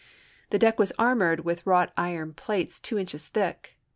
[0.49, 3.77] The deck was armored with wrought iron plates two inches thick.